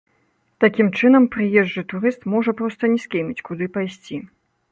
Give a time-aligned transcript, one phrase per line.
[0.63, 4.17] Такім чынам, прыезджы турыст, можа проста не скеміць, куды пайсці.